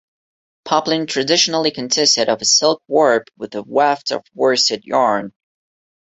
[0.65, 5.31] Poplin traditionally consisted of a silk warp with a weft of worsted yarn.